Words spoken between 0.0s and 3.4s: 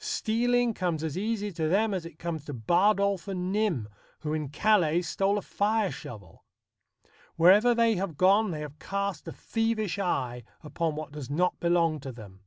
Stealing comes as easy to them as it came to Bardolph